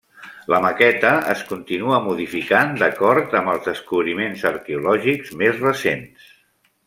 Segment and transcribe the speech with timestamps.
[0.51, 6.35] La maqueta es continua modificant d'acord amb els descobriments arqueològics més recents.